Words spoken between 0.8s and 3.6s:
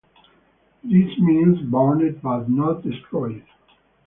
This means burned but not destroyed.